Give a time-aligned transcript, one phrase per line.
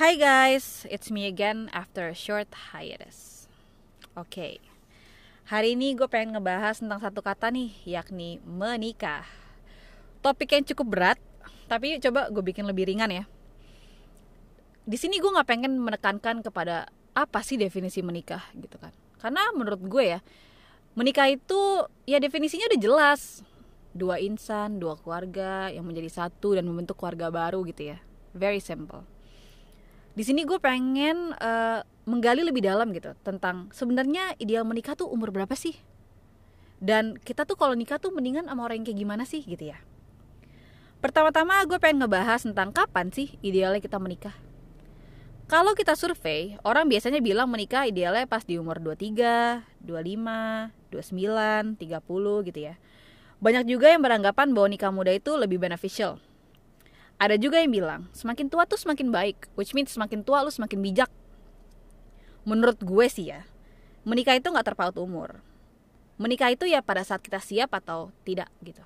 [0.00, 3.44] Hi guys, it's me again after a short hiatus.
[4.16, 4.54] Oke, okay.
[5.44, 9.28] hari ini gue pengen ngebahas tentang satu kata nih, yakni menikah.
[10.24, 11.18] Topik yang cukup berat,
[11.68, 13.28] tapi coba gue bikin lebih ringan ya.
[14.88, 18.96] Di sini gue nggak pengen menekankan kepada apa sih definisi menikah gitu kan.
[19.20, 20.24] Karena menurut gue ya,
[20.96, 23.44] menikah itu ya definisinya udah jelas.
[23.92, 28.00] Dua insan, dua keluarga yang menjadi satu dan membentuk keluarga baru gitu ya.
[28.32, 29.19] Very simple
[30.20, 35.32] di sini gue pengen uh, menggali lebih dalam gitu tentang sebenarnya ideal menikah tuh umur
[35.32, 35.80] berapa sih?
[36.76, 39.80] Dan kita tuh kalau nikah tuh mendingan sama orang yang kayak gimana sih gitu ya.
[41.00, 44.36] Pertama-tama gue pengen ngebahas tentang kapan sih idealnya kita menikah.
[45.48, 52.46] Kalau kita survei orang biasanya bilang menikah idealnya pas di umur 23, 25, 29, 30
[52.52, 52.76] gitu ya.
[53.40, 56.20] Banyak juga yang beranggapan bahwa nikah muda itu lebih beneficial
[57.20, 60.80] ada juga yang bilang semakin tua tuh semakin baik which means semakin tua lu semakin
[60.80, 61.12] bijak.
[62.48, 63.44] Menurut gue sih ya
[64.08, 65.44] menikah itu nggak terpaut umur.
[66.16, 68.80] Menikah itu ya pada saat kita siap atau tidak gitu.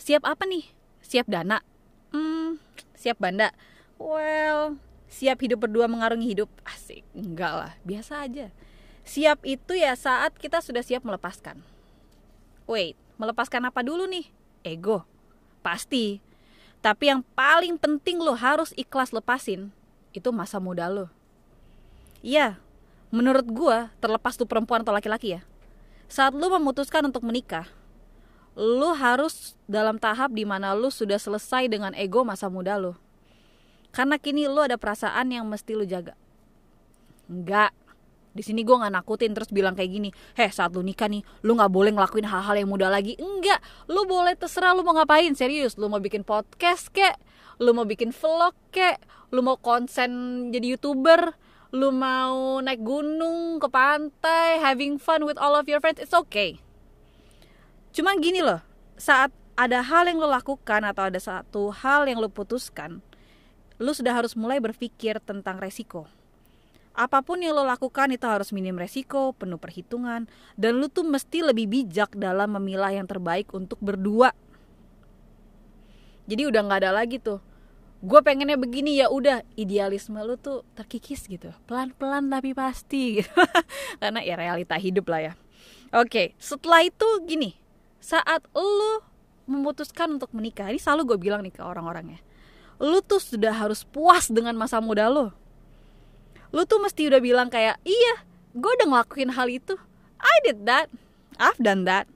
[0.00, 0.64] Siap apa nih?
[1.04, 1.60] Siap dana?
[2.16, 2.56] Hmm,
[2.96, 3.52] siap banda?
[4.00, 4.80] Well
[5.12, 6.48] siap hidup berdua mengarungi hidup?
[6.64, 8.48] Asik enggak lah biasa aja.
[9.04, 11.60] Siap itu ya saat kita sudah siap melepaskan.
[12.64, 14.32] Wait melepaskan apa dulu nih?
[14.64, 15.04] Ego.
[15.60, 16.25] Pasti
[16.86, 19.74] tapi yang paling penting lo harus ikhlas lepasin
[20.14, 21.10] itu masa muda lo.
[22.22, 22.62] Iya,
[23.10, 25.42] menurut gue terlepas tuh perempuan atau laki-laki ya.
[26.06, 27.66] Saat lo memutuskan untuk menikah,
[28.54, 32.94] lo harus dalam tahap di mana lo sudah selesai dengan ego masa muda lo.
[33.90, 36.14] Karena kini lo ada perasaan yang mesti lo jaga.
[37.26, 37.74] Enggak,
[38.36, 41.56] di sini gue nggak nakutin terus bilang kayak gini heh saat lu nikah nih lu
[41.56, 43.16] nggak boleh ngelakuin hal-hal yang mudah lagi.
[43.16, 45.80] Enggak lu boleh terserah lu mau ngapain serius.
[45.80, 47.16] Lu mau bikin podcast kek
[47.56, 49.00] lu mau bikin vlog kek
[49.32, 51.32] lu mau konsen jadi youtuber
[51.72, 56.60] lu mau naik gunung ke pantai having fun with all of your friends it's okay.
[57.96, 58.60] Cuman gini loh
[59.00, 63.00] saat ada hal yang lo lakukan atau ada satu hal yang lo putuskan
[63.76, 66.08] lu sudah harus mulai berpikir tentang resiko
[66.96, 70.24] apa pun yang lo lakukan itu harus minim resiko, penuh perhitungan,
[70.56, 74.32] dan lo tuh mesti lebih bijak dalam memilah yang terbaik untuk berdua.
[76.24, 77.44] Jadi udah nggak ada lagi tuh.
[78.00, 83.32] Gue pengennya begini ya udah idealisme lo tuh terkikis gitu, pelan-pelan tapi pasti gitu.
[84.00, 85.32] Karena ya realita hidup lah ya.
[85.92, 87.60] Oke, setelah itu gini,
[88.00, 89.04] saat lo
[89.44, 92.20] memutuskan untuk menikah, ini selalu gue bilang nih ke orang-orang ya,
[92.80, 95.45] lo tuh sudah harus puas dengan masa muda lo
[96.54, 98.26] lu tuh mesti udah bilang kayak iya
[98.56, 99.76] gue udah ngelakuin hal itu.
[100.16, 100.88] I did that.
[101.36, 102.08] I've done that.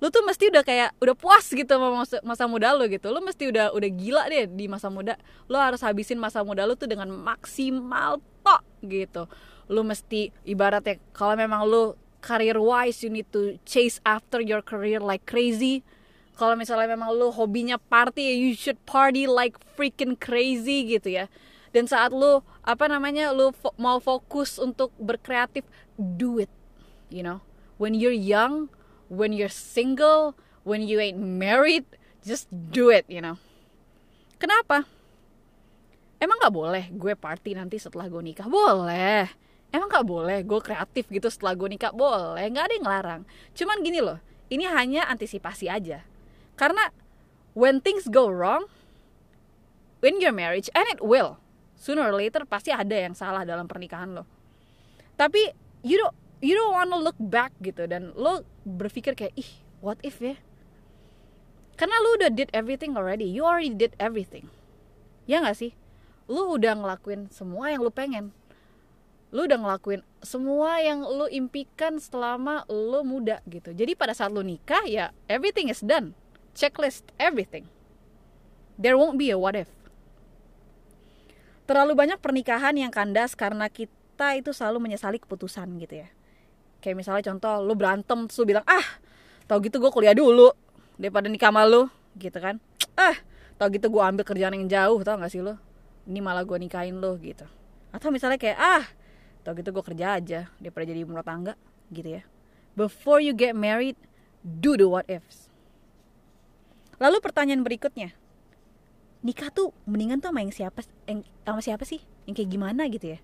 [0.00, 3.12] Lu tuh mesti udah kayak udah puas gitu sama masa, muda lu gitu.
[3.12, 5.16] Lu mesti udah udah gila deh di masa muda.
[5.48, 9.28] Lu harus habisin masa muda lu tuh dengan maksimal tok gitu.
[9.68, 15.00] Lu mesti ibaratnya kalau memang lu career wise you need to chase after your career
[15.00, 15.84] like crazy.
[16.36, 21.32] Kalau misalnya memang lu hobinya party you should party like freaking crazy gitu ya
[21.70, 25.66] dan saat lu apa namanya lu fo mau fokus untuk berkreatif
[25.96, 26.52] do it.
[27.10, 27.38] You know?
[27.78, 28.70] When you're young
[29.06, 30.34] when you're single
[30.66, 31.86] when you ain't married
[32.26, 33.38] just do it you know?
[34.36, 34.84] Kenapa?
[36.18, 38.48] Emang nggak boleh gue party nanti setelah gue nikah?
[38.48, 39.30] Boleh.
[39.70, 41.92] Emang nggak boleh gue kreatif gitu setelah gue nikah?
[41.92, 42.44] Boleh.
[42.50, 43.22] Nggak ada yang ngelarang
[43.56, 44.18] cuman gini loh
[44.50, 46.06] ini hanya antisipasi aja.
[46.54, 46.90] Karena
[47.52, 48.70] when things go wrong
[50.04, 51.42] in your marriage and it will
[51.76, 54.24] sooner or later pasti ada yang salah dalam pernikahan lo.
[55.14, 55.52] Tapi
[55.84, 59.50] you don't you don't wanna look back gitu dan lo berpikir kayak ih
[59.84, 60.40] what if ya?
[61.76, 63.28] Karena lo udah did everything already.
[63.28, 64.48] You already did everything.
[65.28, 65.72] Ya nggak sih?
[66.26, 68.32] Lo udah ngelakuin semua yang lo pengen.
[69.28, 73.76] Lo udah ngelakuin semua yang lo impikan selama lo muda gitu.
[73.76, 76.16] Jadi pada saat lo nikah ya everything is done.
[76.56, 77.68] Checklist everything.
[78.80, 79.68] There won't be a what if
[81.66, 86.08] terlalu banyak pernikahan yang kandas karena kita itu selalu menyesali keputusan gitu ya.
[86.80, 88.86] Kayak misalnya contoh lu berantem terus lu bilang ah
[89.50, 90.54] tau gitu gue kuliah dulu
[90.94, 92.62] daripada nikah sama lu gitu kan.
[92.94, 93.18] Ah
[93.58, 95.58] tau gitu gue ambil kerjaan yang jauh tau gak sih lu?
[96.06, 97.44] Ini malah gue nikahin lu gitu.
[97.90, 98.86] Atau misalnya kayak ah
[99.42, 101.58] tau gitu gue kerja aja daripada jadi rumah tangga
[101.90, 102.22] gitu ya.
[102.78, 103.98] Before you get married
[104.46, 105.50] do the what ifs.
[107.02, 108.14] Lalu pertanyaan berikutnya
[109.26, 110.80] nikah tuh mendingan tuh sama yang siapa
[111.10, 111.98] yang sama siapa sih?
[112.30, 113.20] Yang kayak gimana gitu ya?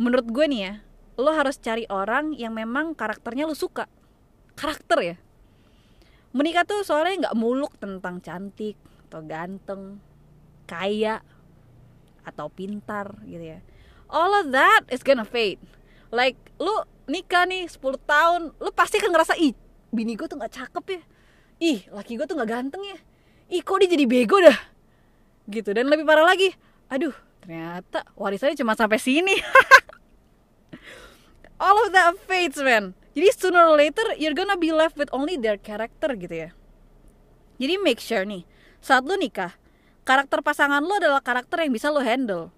[0.00, 0.74] Menurut gue nih ya
[1.20, 3.84] lo harus cari orang yang memang karakternya lo suka.
[4.56, 5.16] Karakter ya.
[6.32, 8.80] Menikah tuh soalnya nggak muluk tentang cantik
[9.12, 10.00] atau ganteng
[10.64, 11.20] kaya
[12.24, 13.60] atau pintar gitu ya.
[14.08, 15.60] All of that is gonna fade.
[16.08, 16.72] Like lu
[17.04, 19.52] nikah nih 10 tahun lu pasti kan ngerasa ih
[19.92, 21.02] bini gue tuh nggak cakep ya.
[21.60, 22.96] Ih laki gue tuh nggak ganteng ya.
[23.52, 24.71] Ih kok dia jadi bego dah
[25.50, 25.74] gitu.
[25.74, 26.54] Dan lebih parah lagi
[26.92, 29.32] aduh ternyata warisannya cuma sampai sini.
[31.62, 32.92] All of that fades man.
[33.16, 36.50] Jadi sooner or later you're gonna be left with only their character gitu ya.
[37.56, 38.44] Jadi make sure nih
[38.84, 39.56] saat lu nikah
[40.04, 42.52] karakter pasangan lu adalah karakter yang bisa lu handle.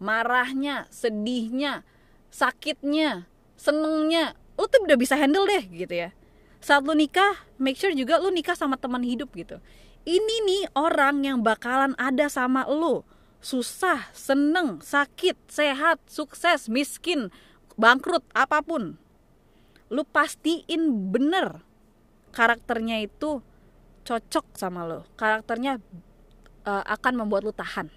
[0.00, 1.84] Marahnya sedihnya
[2.30, 3.26] sakitnya
[3.58, 6.14] senengnya lu tuh udah bisa handle deh gitu ya.
[6.62, 9.58] Saat lu nikah make sure juga lu nikah sama teman hidup gitu
[10.08, 13.04] ini nih orang yang bakalan ada sama lu.
[13.40, 17.32] Susah seneng sakit sehat sukses miskin
[17.80, 19.00] bangkrut apa pun.
[19.88, 21.64] Lu pastiin bener
[22.30, 23.42] karakternya itu
[24.06, 25.82] cocok sama lo karakternya
[26.64, 27.88] uh, akan membuat lu tahan.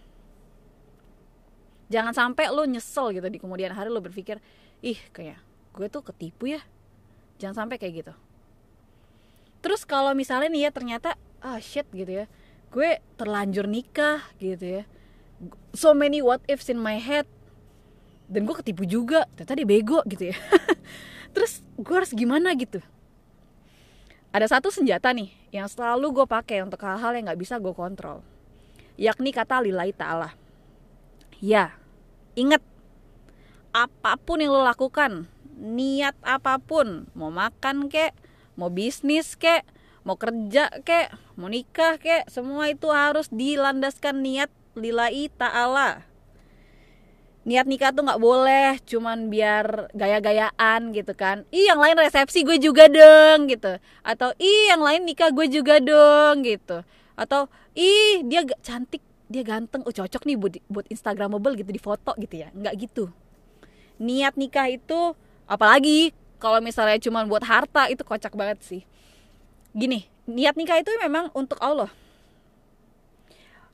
[1.91, 4.41] Jangan sampai lu nyesel gitu di kemudian hari lu berpikir
[4.81, 5.39] ih kayak
[5.75, 6.61] gue tuh ketipu ya.
[7.37, 8.13] Jangan sampai kayak gitu.
[9.63, 12.25] Terus kalau misalnya nih ya ternyata ah shit gitu ya.
[12.71, 14.83] Gue terlanjur nikah gitu ya.
[15.75, 17.27] So many what ifs in my head.
[18.31, 20.37] Dan gue ketipu juga ternyata dia bego gitu ya.
[21.35, 22.79] Terus gue harus gimana gitu.
[24.33, 28.25] Ada satu senjata nih yang selalu gue pakai untuk hal-hal yang nggak bisa gue kontrol
[28.97, 30.29] yakni kata lillahi ta'ala.
[31.43, 31.75] Ya
[32.33, 32.61] inget
[33.73, 38.13] apa pun yang lo lakukan niat apa pun mau makan kek
[38.57, 39.65] mau bisnis kek
[40.03, 46.03] mau kerja kek mau nikah kek semua itu harus dilandaskan niat lillahi ta'ala.
[47.43, 51.43] Niat nikah tuh nggak boleh cuman biar gaya-gayaan gitu kan.
[51.51, 53.79] Ih yang lain resepsi gue juga dong gitu.
[53.99, 56.87] Atau ih yang lain nikah gue juga dong gitu.
[57.19, 59.83] Atau ih dia cantik dia ganteng.
[59.83, 62.47] Oh cocok nih buat buat instagramable gitu di foto gitu ya.
[62.55, 63.11] Nggak gitu.
[63.99, 65.11] Niat nikah itu
[65.43, 68.83] apalagi kalau misalnya cuma buat harta itu kocak banget sih
[69.73, 71.91] gini niat nikah itu memang untuk Allah.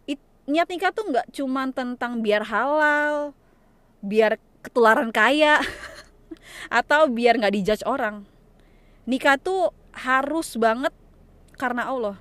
[0.10, 0.18] It,
[0.50, 3.38] niat nikah tuh nggak cuma tentang biar halal
[4.00, 5.60] biar ketularan kaya
[6.80, 8.26] atau biar nggak dijudge orang.
[9.06, 10.96] Nikah tuh harus banget
[11.60, 12.18] karena Allah.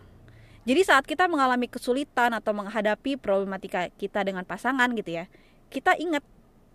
[0.68, 5.24] Jadi saat kita mengalami kesulitan atau menghadapi problematika kita dengan pasangan gitu ya
[5.68, 6.24] kita ingat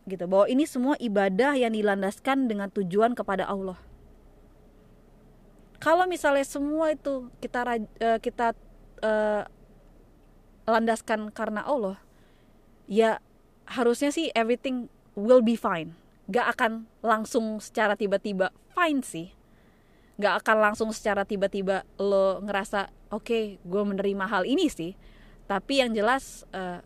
[0.06, 3.78] gitu bahwa ini semua ibadah yang dilandaskan dengan tujuan kepada Allah
[5.84, 8.56] kalau misalnya semua itu kita uh, kita
[9.04, 9.44] uh,
[10.64, 12.00] landaskan karena Allah
[12.88, 13.20] ya
[13.68, 14.88] harusnya sih everything
[15.20, 15.92] will be fine.
[16.32, 19.28] Gak akan langsung secara tiba-tiba fine sih.
[20.16, 24.96] Gak akan langsung secara tiba-tiba lo ngerasa oke okay, gue menerima hal ini sih.
[25.52, 26.80] Tapi yang jelas uh,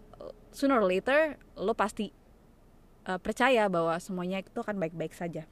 [0.50, 2.10] sooner or later lo pasti
[3.06, 5.46] uh, percaya bahwa semuanya itu akan baik-baik saja.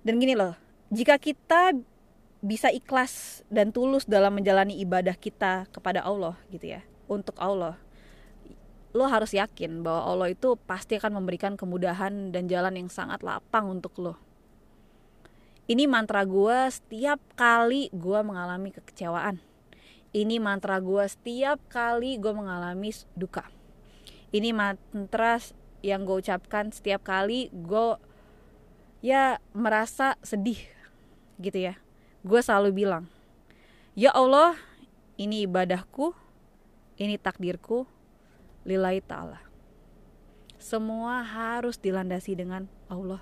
[0.00, 0.56] Dan gini loh,
[0.96, 1.76] jika kita
[2.40, 7.76] bisa ikhlas dan tulus dalam menjalani ibadah kita kepada Allah gitu ya, untuk Allah,
[8.96, 13.68] lo harus yakin bahwa Allah itu pasti akan memberikan kemudahan dan jalan yang sangat lapang
[13.68, 14.16] untuk lo.
[15.68, 19.36] Ini mantra gue setiap kali gue mengalami kekecewaan.
[20.16, 23.44] Ini mantra gue setiap kali gue mengalami duka.
[24.32, 25.42] Ini mantra
[25.84, 28.00] yang gue ucapkan setiap kali gue
[29.04, 30.75] ya merasa sedih
[31.40, 31.74] gitu ya
[32.24, 33.04] gue selalu bilang
[33.96, 34.56] ya Allah
[35.20, 36.16] ini ibadahku
[36.96, 37.84] ini takdirku
[38.64, 39.40] lillahi ta'ala
[40.56, 43.20] semua harus dilandasi dengan Allah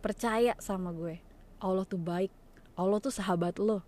[0.00, 1.20] percaya sama gue
[1.62, 2.32] Allah tuh baik
[2.74, 3.84] Allah tuh sahabat lo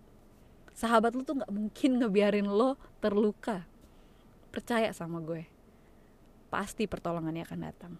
[0.75, 3.65] sahabat lo tuh nggak mungkin ngebiarin lo terluka
[4.53, 5.55] percaya sama gue
[6.55, 7.93] pasti pertolongannya akan datang.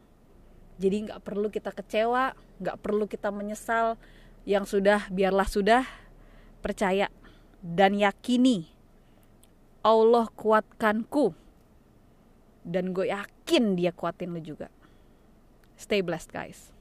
[0.80, 2.32] Jadi nggak perlu kita kecewa,
[2.64, 4.00] nggak perlu kita menyesal.
[4.46, 5.84] Yang sudah biarlah sudah,
[6.62, 7.10] percaya
[7.66, 8.70] dan yakini
[9.86, 11.34] Allah kuatkanku
[12.66, 14.70] dan gue yakin dia kuatin lo juga.
[15.78, 16.75] Stay blessed guys.